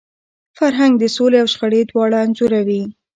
[0.57, 2.83] فرهنګ د سولي او شخړي دواړه انځوروي.